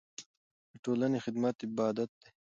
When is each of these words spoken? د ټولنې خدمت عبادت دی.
د 0.71 0.73
ټولنې 0.83 1.19
خدمت 1.25 1.55
عبادت 1.67 2.09
دی. 2.21 2.29